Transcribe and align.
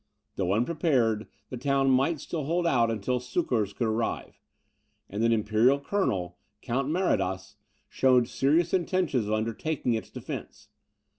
Though 0.35 0.53
unprepared, 0.53 1.27
the 1.51 1.57
town 1.57 1.91
might 1.91 2.19
still 2.19 2.45
hold 2.45 2.65
out 2.65 2.89
until 2.89 3.19
succours 3.19 3.71
could 3.71 3.85
arrive; 3.87 4.41
and 5.07 5.23
an 5.23 5.31
imperial 5.31 5.79
colonel, 5.79 6.39
Count 6.63 6.89
Maradas, 6.89 7.55
showed 7.87 8.27
serious 8.27 8.73
intentions 8.73 9.27
of 9.27 9.33
undertaking 9.33 9.93
its 9.93 10.09
defence. 10.09 10.69